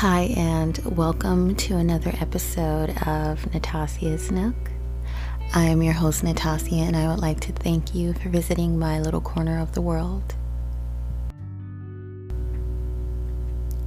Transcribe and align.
Hi, 0.00 0.24
and 0.36 0.76
welcome 0.84 1.54
to 1.56 1.78
another 1.78 2.12
episode 2.20 2.90
of 3.06 3.50
Natasia's 3.52 4.30
Nook. 4.30 4.54
I 5.54 5.62
am 5.62 5.80
your 5.80 5.94
host, 5.94 6.22
Natasia, 6.22 6.82
and 6.82 6.94
I 6.94 7.08
would 7.08 7.18
like 7.18 7.40
to 7.40 7.52
thank 7.52 7.94
you 7.94 8.12
for 8.12 8.28
visiting 8.28 8.78
my 8.78 9.00
little 9.00 9.22
corner 9.22 9.58
of 9.58 9.72
the 9.72 9.80
world. 9.80 10.34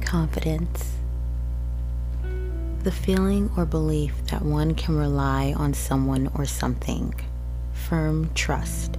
Confidence. 0.00 0.94
The 2.82 2.92
feeling 2.92 3.50
or 3.54 3.66
belief 3.66 4.14
that 4.30 4.40
one 4.40 4.74
can 4.74 4.96
rely 4.96 5.52
on 5.54 5.74
someone 5.74 6.30
or 6.34 6.46
something. 6.46 7.12
Firm 7.74 8.30
trust. 8.34 8.96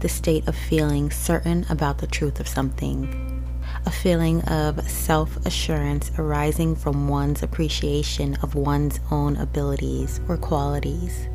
The 0.00 0.08
state 0.08 0.48
of 0.48 0.56
feeling 0.56 1.12
certain 1.12 1.66
about 1.70 1.98
the 1.98 2.08
truth 2.08 2.40
of 2.40 2.48
something 2.48 3.35
a 3.86 3.90
feeling 3.90 4.42
of 4.42 4.88
self 4.90 5.36
assurance 5.46 6.10
arising 6.18 6.74
from 6.74 7.06
one's 7.06 7.42
appreciation 7.42 8.34
of 8.42 8.56
one's 8.56 8.98
own 9.12 9.36
abilities 9.36 10.20
or 10.28 10.36
qualities. 10.36 11.28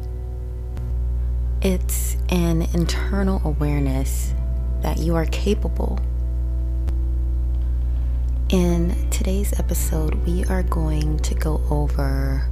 It's 1.61 2.17
an 2.29 2.63
internal 2.73 3.41
awareness 3.45 4.33
that 4.81 4.97
you 4.97 5.15
are 5.15 5.25
capable. 5.27 5.99
In 8.49 9.09
today's 9.09 9.57
episode, 9.57 10.15
we 10.25 10.43
are 10.45 10.63
going 10.63 11.19
to 11.19 11.33
go 11.33 11.61
over 11.69 12.49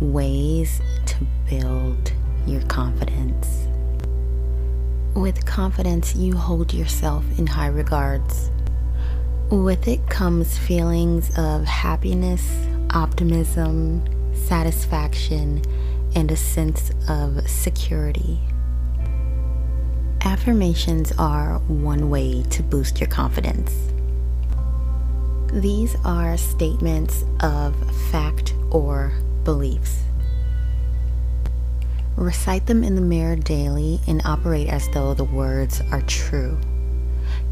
ways 0.00 0.80
to 1.04 1.26
build 1.48 2.12
your 2.46 2.62
confidence. 2.62 3.66
With 5.14 5.44
confidence, 5.44 6.14
you 6.14 6.36
hold 6.36 6.72
yourself 6.72 7.24
in 7.38 7.46
high 7.46 7.66
regards 7.66 8.50
with 9.50 9.86
it 9.86 10.08
comes 10.08 10.58
feelings 10.58 11.30
of 11.38 11.64
happiness, 11.64 12.66
optimism, 12.90 14.02
satisfaction, 14.34 15.62
and 16.16 16.30
a 16.32 16.36
sense 16.36 16.90
of 17.08 17.48
security. 17.48 18.40
Affirmations 20.22 21.12
are 21.18 21.58
one 21.68 22.10
way 22.10 22.42
to 22.50 22.62
boost 22.62 23.00
your 23.00 23.08
confidence. 23.08 23.72
These 25.52 25.96
are 26.04 26.36
statements 26.36 27.24
of 27.40 27.76
fact 28.10 28.52
or 28.70 29.12
beliefs. 29.44 30.02
Recite 32.16 32.66
them 32.66 32.82
in 32.82 32.96
the 32.96 33.00
mirror 33.00 33.36
daily 33.36 34.00
and 34.08 34.20
operate 34.24 34.68
as 34.68 34.88
though 34.88 35.14
the 35.14 35.22
words 35.22 35.80
are 35.92 36.02
true. 36.02 36.58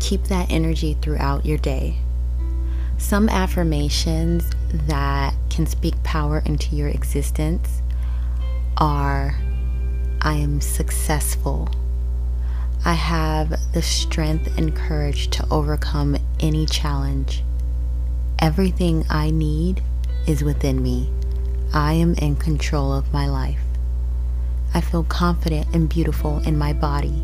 Keep 0.01 0.25
that 0.25 0.51
energy 0.51 0.97
throughout 1.01 1.47
your 1.47 1.59
day. 1.59 1.97
Some 2.99 3.29
affirmations 3.29 4.51
that 4.73 5.35
can 5.51 5.67
speak 5.67 6.03
power 6.03 6.43
into 6.45 6.75
your 6.77 6.89
existence 6.89 7.83
are 8.77 9.37
I 10.21 10.35
am 10.35 10.61
successful. 10.61 11.69
I 12.85 12.95
have 12.95 13.55
the 13.73 13.83
strength 13.83 14.59
and 14.59 14.75
courage 14.75 15.29
to 15.31 15.47
overcome 15.51 16.17
any 16.41 16.67
challenge. 16.67 17.43
Everything 18.39 19.05
I 19.09 19.31
need 19.31 19.83
is 20.27 20.43
within 20.43 20.83
me. 20.83 21.11
I 21.73 21.95
am 21.95 22.15
in 22.15 22.37
control 22.37 22.93
of 22.93 23.13
my 23.13 23.27
life. 23.27 23.61
I 24.75 24.81
feel 24.81 25.05
confident 25.05 25.75
and 25.75 25.89
beautiful 25.89 26.39
in 26.41 26.59
my 26.59 26.73
body. 26.73 27.23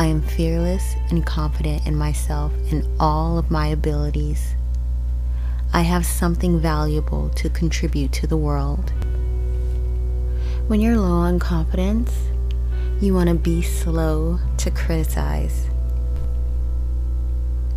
I 0.00 0.06
am 0.06 0.22
fearless 0.22 0.94
and 1.10 1.26
confident 1.26 1.86
in 1.86 1.94
myself 1.94 2.54
and 2.72 2.88
all 2.98 3.36
of 3.36 3.50
my 3.50 3.66
abilities. 3.66 4.54
I 5.74 5.82
have 5.82 6.06
something 6.06 6.58
valuable 6.58 7.28
to 7.34 7.50
contribute 7.50 8.10
to 8.14 8.26
the 8.26 8.38
world. 8.38 8.94
When 10.68 10.80
you're 10.80 10.96
low 10.96 11.18
on 11.18 11.38
confidence, 11.38 12.10
you 13.02 13.12
want 13.12 13.28
to 13.28 13.34
be 13.34 13.60
slow 13.60 14.38
to 14.56 14.70
criticize. 14.70 15.66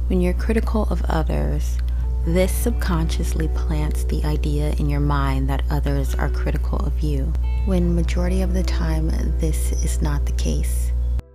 When 0.07 0.21
you're 0.21 0.33
critical 0.33 0.83
of 0.83 1.03
others, 1.09 1.77
this 2.25 2.53
subconsciously 2.53 3.49
plants 3.49 4.05
the 4.05 4.23
idea 4.23 4.75
in 4.79 4.89
your 4.89 5.01
mind 5.01 5.49
that 5.49 5.63
others 5.69 6.15
are 6.15 6.29
critical 6.29 6.77
of 6.85 7.01
you, 7.01 7.33
when 7.65 7.93
majority 7.93 8.41
of 8.41 8.53
the 8.53 8.63
time 8.63 9.09
this 9.39 9.73
is 9.83 10.01
not 10.01 10.25
the 10.25 10.31
case. 10.31 10.92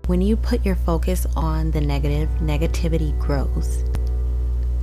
When 0.08 0.22
you 0.22 0.36
put 0.36 0.64
your 0.64 0.74
focus 0.74 1.26
on 1.36 1.72
the 1.72 1.82
negative, 1.82 2.30
negativity 2.40 3.12
grows. 3.18 3.84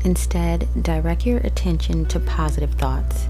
Instead, 0.03 0.68
direct 0.84 1.25
your 1.25 1.40
attention 1.40 2.06
to 2.09 2.19
positive 2.19 2.75
thoughts. 2.75 3.28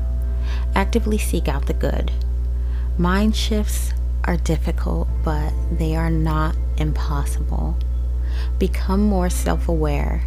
Actively 0.75 1.17
seek 1.17 1.47
out 1.47 1.67
the 1.67 1.73
good. 1.73 2.11
Mind 2.97 3.33
shifts 3.33 3.93
are 4.25 4.35
difficult, 4.35 5.07
but 5.23 5.53
they 5.71 5.95
are 5.95 6.09
not 6.09 6.57
impossible. 6.75 7.77
Become 8.59 9.03
more 9.03 9.29
self 9.29 9.69
aware. 9.69 10.23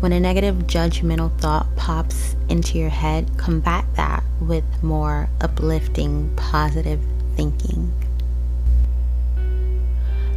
When 0.00 0.14
a 0.14 0.20
negative 0.20 0.68
judgmental 0.68 1.38
thought 1.38 1.66
pops 1.76 2.34
into 2.48 2.78
your 2.78 2.88
head, 2.88 3.36
combat 3.36 3.84
that 3.96 4.24
with 4.40 4.64
more 4.82 5.28
uplifting, 5.42 6.34
positive 6.34 7.00
thinking 7.36 7.92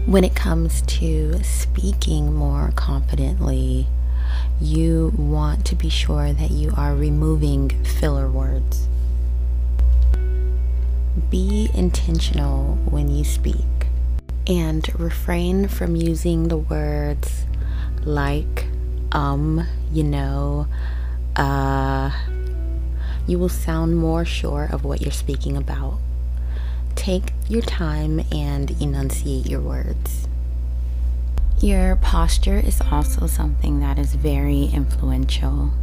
when 0.05 0.25
it 0.25 0.35
comes 0.35 0.81
to 0.81 1.41
speaking 1.43 2.33
more 2.33 2.71
confidently, 2.75 3.87
you 4.59 5.13
want 5.17 5.65
to 5.65 5.75
be 5.75 5.89
sure 5.89 6.33
that 6.33 6.51
you 6.51 6.73
are 6.75 6.93
removing 6.93 7.69
filler 7.85 8.29
words. 8.29 8.87
Be 11.29 11.69
intentional 11.73 12.75
when 12.89 13.09
you 13.09 13.23
speak 13.23 13.55
and 14.45 14.87
refrain 14.99 15.69
from 15.69 15.95
using 15.95 16.49
the 16.49 16.57
words 16.57 17.45
like, 18.03 18.65
um, 19.13 19.65
you 19.91 20.03
know, 20.03 20.67
uh, 21.37 22.11
you 23.25 23.39
will 23.39 23.49
sound 23.49 23.97
more 23.97 24.25
sure 24.25 24.67
of 24.69 24.83
what 24.83 25.01
you're 25.01 25.11
speaking 25.11 25.55
about. 25.55 25.99
Take 27.03 27.33
your 27.49 27.61
time 27.61 28.21
and 28.31 28.71
enunciate 28.81 29.45
your 29.45 29.59
words. 29.59 30.25
Your 31.59 31.97
posture 31.97 32.59
is 32.59 32.79
also 32.79 33.27
something 33.27 33.81
that 33.81 33.99
is 33.99 34.15
very 34.15 34.69
influential. 34.73 35.73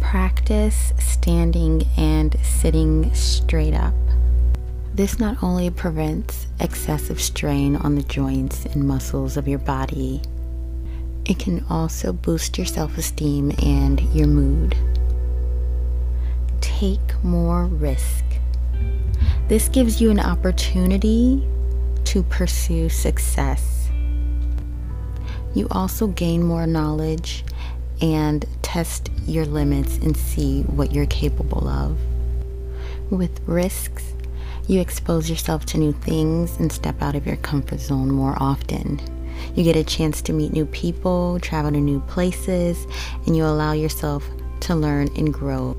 Practice 0.00 0.92
standing 1.00 1.88
and 1.96 2.36
sitting 2.44 3.12
straight 3.12 3.74
up. 3.74 3.96
This 4.94 5.18
not 5.18 5.42
only 5.42 5.68
prevents 5.68 6.46
excessive 6.60 7.20
strain 7.20 7.74
on 7.74 7.96
the 7.96 8.04
joints 8.04 8.64
and 8.66 8.86
muscles 8.86 9.36
of 9.36 9.48
your 9.48 9.58
body, 9.58 10.22
it 11.24 11.40
can 11.40 11.66
also 11.68 12.12
boost 12.12 12.56
your 12.56 12.66
self 12.68 12.96
esteem 12.96 13.50
and 13.60 14.00
your 14.14 14.28
mood. 14.28 14.76
Take 16.60 17.20
more 17.24 17.64
risk 17.64 18.22
this 19.52 19.68
gives 19.68 20.00
you 20.00 20.10
an 20.10 20.18
opportunity 20.18 21.46
to 22.04 22.22
pursue 22.22 22.88
success. 22.88 23.90
You 25.54 25.68
also 25.70 26.06
gain 26.06 26.42
more 26.42 26.66
knowledge 26.66 27.44
and 28.00 28.46
test 28.62 29.10
your 29.26 29.44
limits 29.44 29.98
and 29.98 30.16
see 30.16 30.62
what 30.62 30.94
you're 30.94 31.04
capable 31.04 31.68
of. 31.68 31.98
With 33.10 33.46
risks, 33.46 34.14
you 34.68 34.80
expose 34.80 35.28
yourself 35.28 35.66
to 35.66 35.78
new 35.78 35.92
things 35.92 36.56
and 36.58 36.72
step 36.72 37.02
out 37.02 37.14
of 37.14 37.26
your 37.26 37.36
comfort 37.36 37.80
zone 37.80 38.10
more 38.10 38.38
often. 38.40 39.02
You 39.54 39.64
get 39.64 39.76
a 39.76 39.84
chance 39.84 40.22
to 40.22 40.32
meet 40.32 40.54
new 40.54 40.64
people, 40.64 41.38
travel 41.40 41.72
to 41.72 41.78
new 41.78 42.00
places, 42.00 42.86
and 43.26 43.36
you 43.36 43.44
allow 43.44 43.72
yourself 43.72 44.26
to 44.60 44.74
learn 44.74 45.10
and 45.14 45.30
grow. 45.30 45.76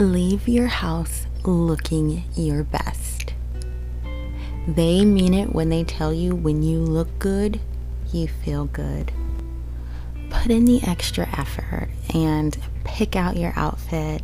Leave 0.00 0.48
your 0.48 0.66
house 0.66 1.26
looking 1.44 2.24
your 2.34 2.64
best. 2.64 3.34
They 4.66 5.04
mean 5.04 5.34
it 5.34 5.54
when 5.54 5.68
they 5.68 5.84
tell 5.84 6.10
you 6.10 6.34
when 6.34 6.62
you 6.62 6.78
look 6.78 7.18
good, 7.18 7.60
you 8.10 8.26
feel 8.26 8.64
good. 8.64 9.12
Put 10.30 10.50
in 10.50 10.64
the 10.64 10.80
extra 10.84 11.28
effort 11.38 11.90
and 12.14 12.56
pick 12.84 13.14
out 13.14 13.36
your 13.36 13.52
outfit, 13.56 14.22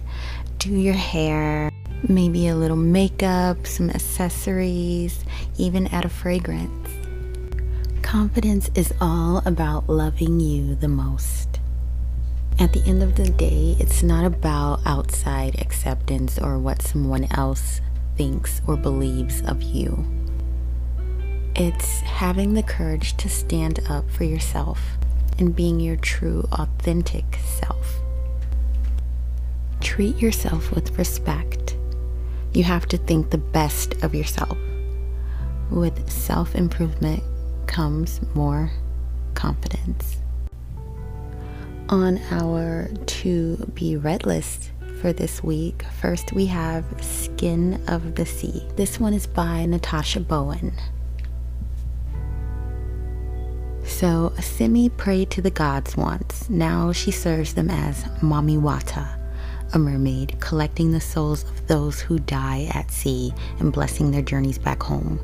do 0.57 0.71
your 0.71 0.95
hair, 0.95 1.71
maybe 2.09 2.49
a 2.49 2.57
little 2.57 2.79
makeup, 2.79 3.67
some 3.67 3.91
accessories, 3.91 5.27
even 5.59 5.89
add 5.89 6.07
a 6.07 6.09
fragrance. 6.09 6.89
Confidence 8.01 8.71
is 8.75 8.95
all 8.99 9.43
about 9.45 9.91
loving 9.91 10.41
you 10.41 10.75
the 10.75 10.89
most. 10.89 11.56
At 12.59 12.73
the 12.73 12.83
end 12.87 13.03
of 13.03 13.17
the 13.17 13.29
day, 13.29 13.77
it's 13.79 14.03
not 14.03 14.25
about 14.25 14.81
outside 14.87 15.61
acceptance 15.61 16.39
or 16.39 16.59
what 16.59 16.81
someone 16.81 17.27
else 17.33 17.83
thinks 18.17 18.63
or 18.67 18.77
believes 18.77 19.43
of 19.43 19.63
you. 19.63 20.05
It's 21.55 22.01
having 22.01 22.55
the 22.55 22.63
courage 22.63 23.17
to 23.19 23.29
stand 23.29 23.81
up 23.91 24.11
for 24.11 24.25
yourself 24.25 24.81
and 25.39 25.55
being 25.55 25.81
your 25.81 25.97
true, 25.97 26.49
authentic 26.53 27.25
self. 27.45 28.01
treat 29.81 30.17
yourself 30.17 30.73
with 30.73 30.99
respect. 30.99 31.77
You 32.53 32.65
have 32.65 32.87
to 32.89 32.97
think 32.97 33.31
the 33.31 33.39
best 33.39 33.95
of 34.03 34.15
yourself. 34.15 34.57
With 35.71 36.11
self 36.11 36.55
improvement 36.55 37.23
comes 37.67 38.21
more 38.35 38.71
confidence. 39.35 40.17
On 41.89 42.21
our 42.33 42.89
to 43.07 43.57
be 43.75 43.97
read 43.97 44.27
list 44.27 44.73
for 45.01 45.13
this 45.13 45.41
week, 45.45 45.85
first 46.01 46.33
we 46.33 46.47
have 46.47 46.85
Skin 47.01 47.81
of 47.87 48.17
the 48.17 48.27
Sea. 48.27 48.67
This 48.75 48.99
one 48.99 49.15
is 49.15 49.29
by 49.29 49.67
Natasha 49.67 50.19
Bowen. 50.19 50.73
So, 53.85 54.33
Simi 54.41 54.89
prayed 54.89 55.31
to 55.31 55.43
the 55.43 55.51
gods 55.51 55.97
once. 55.97 56.51
Now 56.51 56.91
she 56.91 57.13
serves 57.13 57.55
them 57.55 57.71
as 57.71 58.03
Mami 58.21 58.61
Wata, 58.61 59.16
a 59.73 59.79
mermaid, 59.79 60.37
collecting 60.41 60.93
the 60.93 61.01
souls 61.01 61.45
of 61.45 61.67
those 61.67 62.01
who 62.01 62.19
die 62.19 62.71
at 62.75 62.91
sea 62.91 63.33
and 63.59 63.73
blessing 63.73 64.11
their 64.11 64.23
journeys 64.23 64.59
back 64.59 64.83
home. 64.83 65.21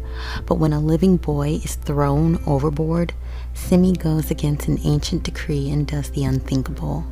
But 0.46 0.56
when 0.56 0.72
a 0.72 0.80
living 0.80 1.16
boy 1.16 1.60
is 1.64 1.76
thrown 1.76 2.42
overboard, 2.46 3.14
Simi 3.54 3.92
goes 3.92 4.30
against 4.30 4.68
an 4.68 4.78
ancient 4.84 5.22
decree 5.22 5.70
and 5.70 5.86
does 5.86 6.10
the 6.10 6.24
unthinkable. 6.24 7.04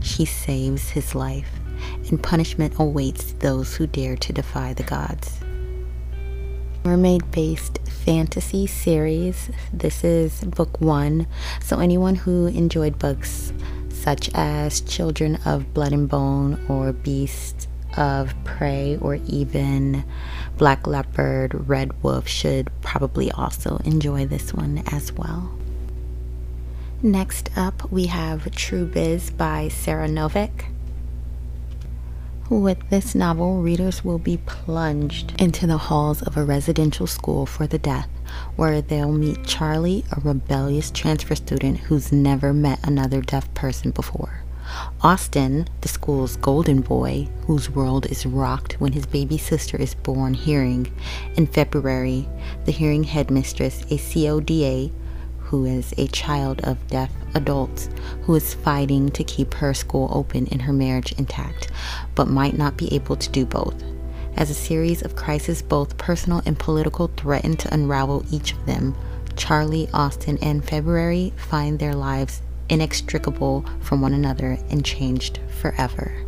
She 0.00 0.24
saves 0.24 0.90
his 0.90 1.14
life, 1.14 1.50
and 2.10 2.22
punishment 2.22 2.74
awaits 2.78 3.32
those 3.34 3.76
who 3.76 3.86
dare 3.86 4.16
to 4.16 4.32
defy 4.32 4.74
the 4.74 4.82
gods. 4.82 5.40
Mermaid 6.84 7.30
based 7.30 7.78
fantasy 8.04 8.66
series. 8.66 9.50
This 9.72 10.04
is 10.04 10.44
book 10.44 10.78
one. 10.82 11.26
So, 11.62 11.78
anyone 11.78 12.14
who 12.14 12.48
enjoyed 12.48 12.98
books 12.98 13.54
such 14.04 14.28
as 14.34 14.82
Children 14.82 15.38
of 15.46 15.72
Blood 15.72 15.94
and 15.94 16.06
Bone 16.06 16.62
or 16.68 16.92
Beasts 16.92 17.66
of 17.96 18.34
Prey 18.44 18.98
or 19.00 19.14
even 19.26 20.04
Black 20.58 20.86
Leopard, 20.86 21.66
Red 21.66 22.02
Wolf 22.02 22.28
should 22.28 22.70
probably 22.82 23.32
also 23.32 23.78
enjoy 23.86 24.26
this 24.26 24.52
one 24.52 24.82
as 24.88 25.10
well. 25.12 25.56
Next 27.02 27.48
up, 27.56 27.90
we 27.90 28.06
have 28.06 28.54
True 28.54 28.84
Biz 28.84 29.30
by 29.30 29.68
Sara 29.68 30.06
Novick. 30.06 30.66
With 32.50 32.90
this 32.90 33.14
novel, 33.14 33.62
readers 33.62 34.04
will 34.04 34.18
be 34.18 34.36
plunged 34.36 35.32
into 35.40 35.66
the 35.66 35.78
halls 35.78 36.20
of 36.20 36.36
a 36.36 36.44
residential 36.44 37.06
school 37.06 37.46
for 37.46 37.66
the 37.66 37.78
deaf, 37.78 38.06
where 38.56 38.80
they'll 38.80 39.12
meet 39.12 39.44
Charlie, 39.44 40.04
a 40.12 40.20
rebellious 40.20 40.90
transfer 40.90 41.34
student 41.34 41.78
who's 41.78 42.12
never 42.12 42.52
met 42.52 42.86
another 42.86 43.20
deaf 43.20 43.52
person 43.54 43.90
before. 43.90 44.42
Austin, 45.02 45.68
the 45.82 45.88
school's 45.88 46.36
golden 46.36 46.80
boy, 46.80 47.28
whose 47.46 47.70
world 47.70 48.06
is 48.06 48.24
rocked 48.24 48.80
when 48.80 48.92
his 48.92 49.06
baby 49.06 49.36
sister 49.36 49.76
is 49.76 49.94
born 49.94 50.34
hearing. 50.34 50.90
In 51.36 51.46
February, 51.46 52.28
the 52.64 52.72
hearing 52.72 53.04
headmistress, 53.04 53.84
a 53.90 53.98
CODA, 53.98 54.90
who 55.38 55.66
is 55.66 55.92
a 55.98 56.06
child 56.08 56.60
of 56.64 56.86
deaf 56.88 57.12
adults 57.34 57.88
who 58.22 58.34
is 58.34 58.54
fighting 58.54 59.10
to 59.10 59.22
keep 59.22 59.54
her 59.54 59.74
school 59.74 60.08
open 60.10 60.48
and 60.50 60.62
her 60.62 60.72
marriage 60.72 61.12
intact, 61.18 61.70
but 62.14 62.28
might 62.28 62.56
not 62.56 62.76
be 62.76 62.92
able 62.94 63.16
to 63.16 63.30
do 63.30 63.44
both. 63.44 63.74
As 64.36 64.50
a 64.50 64.54
series 64.54 65.02
of 65.02 65.14
crises, 65.14 65.62
both 65.62 65.96
personal 65.96 66.42
and 66.44 66.58
political, 66.58 67.08
threaten 67.16 67.56
to 67.56 67.72
unravel 67.72 68.24
each 68.32 68.52
of 68.52 68.66
them, 68.66 68.96
Charlie, 69.36 69.88
Austin, 69.92 70.38
and 70.42 70.64
February 70.64 71.32
find 71.36 71.78
their 71.78 71.94
lives 71.94 72.42
inextricable 72.68 73.64
from 73.80 74.00
one 74.00 74.12
another 74.12 74.58
and 74.70 74.84
changed 74.84 75.38
forever. 75.60 76.24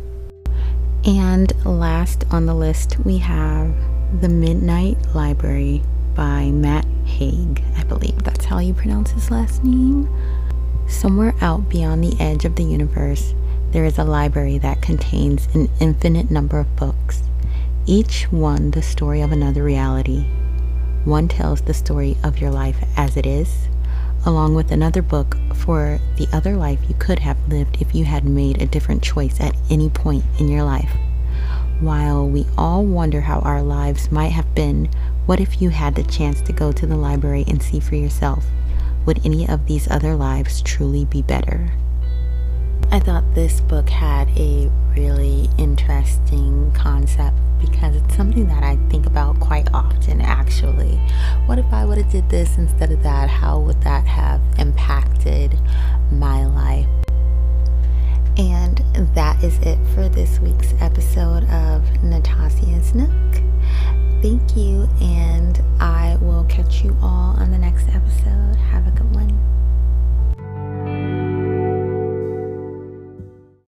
And 1.05 1.53
last 1.65 2.23
on 2.31 2.45
the 2.45 2.55
list, 2.55 2.97
we 3.05 3.17
have 3.19 3.73
The 4.21 4.29
Midnight 4.29 4.97
Library 5.13 5.83
by 6.15 6.51
Matt 6.51 6.85
Haig, 7.05 7.61
I 7.75 7.83
believe 7.83 8.23
that's 8.23 8.45
how 8.45 8.59
you 8.59 8.73
pronounce 8.73 9.11
his 9.11 9.29
last 9.29 9.63
name. 9.63 10.09
Somewhere 10.87 11.35
out 11.41 11.69
beyond 11.69 12.03
the 12.03 12.19
edge 12.21 12.45
of 12.45 12.55
the 12.55 12.63
universe, 12.63 13.33
there 13.71 13.85
is 13.85 13.97
a 13.97 14.03
library 14.03 14.57
that 14.59 14.81
contains 14.81 15.47
an 15.53 15.69
infinite 15.79 16.31
number 16.31 16.59
of 16.59 16.75
books, 16.77 17.23
each 17.89 18.29
one 18.33 18.71
the 18.71 18.81
story 18.81 19.21
of 19.21 19.31
another 19.31 19.63
reality. 19.63 20.25
One 21.05 21.29
tells 21.29 21.61
the 21.61 21.73
story 21.73 22.17
of 22.21 22.39
your 22.39 22.51
life 22.51 22.75
as 22.97 23.15
it 23.15 23.25
is, 23.25 23.69
along 24.25 24.55
with 24.55 24.71
another 24.71 25.01
book 25.01 25.37
for 25.55 25.97
the 26.17 26.27
other 26.33 26.57
life 26.57 26.79
you 26.89 26.95
could 26.95 27.19
have 27.19 27.37
lived 27.47 27.81
if 27.81 27.95
you 27.95 28.03
had 28.03 28.25
made 28.25 28.61
a 28.61 28.65
different 28.65 29.01
choice 29.01 29.39
at 29.39 29.55
any 29.69 29.89
point 29.89 30.25
in 30.37 30.49
your 30.49 30.63
life. 30.63 30.91
While 31.79 32.27
we 32.27 32.45
all 32.57 32.83
wonder 32.83 33.21
how 33.21 33.39
our 33.39 33.61
lives 33.61 34.11
might 34.11 34.33
have 34.33 34.53
been 34.53 34.89
what 35.25 35.39
if 35.39 35.61
you 35.61 35.69
had 35.69 35.95
the 35.95 36.03
chance 36.03 36.41
to 36.41 36.51
go 36.51 36.73
to 36.73 36.85
the 36.85 36.97
library 36.97 37.45
and 37.47 37.63
see 37.63 37.79
for 37.79 37.95
yourself? 37.95 38.45
Would 39.05 39.25
any 39.25 39.47
of 39.47 39.65
these 39.65 39.89
other 39.89 40.13
lives 40.13 40.61
truly 40.61 41.05
be 41.05 41.21
better? 41.21 41.71
I 42.91 42.99
thought 42.99 43.33
this 43.33 43.61
book 43.61 43.89
had 43.89 44.27
a 44.37 44.69
really 44.93 45.49
interesting 45.57 46.71
concept 46.73 47.37
because 47.59 47.95
it's 47.95 48.15
something 48.15 48.47
that 48.47 48.63
I 48.63 48.77
think 48.89 49.05
about 49.05 49.39
quite 49.39 49.67
often 49.73 50.21
actually. 50.21 50.99
What 51.45 51.59
if 51.59 51.71
I 51.71 51.85
would 51.85 51.97
have 51.97 52.11
did 52.11 52.29
this 52.29 52.57
instead 52.57 52.91
of 52.91 53.03
that? 53.03 53.29
How 53.29 53.59
would 53.59 53.81
that 53.81 54.05
have 54.05 54.41
impacted 54.57 55.59
my 56.11 56.45
life? 56.45 56.87
And 58.37 58.77
that 59.15 59.43
is 59.43 59.57
it 59.59 59.79
for 59.95 60.07
this 60.09 60.39
week's 60.39 60.73
episode 60.79 61.43
of 61.45 61.83
Natasia's 62.03 62.93
Nook. 62.93 63.41
Thank 64.21 64.55
you, 64.55 64.87
and 65.01 65.61
I 65.79 66.17
will 66.21 66.43
catch 66.45 66.83
you 66.83 66.95
all 67.01 67.35
on 67.37 67.51
the 67.51 67.57
next 67.57 67.87
episode. 67.89 68.55
Have 68.55 68.87
a 68.87 68.91
good 68.91 69.13
one. 69.13 69.39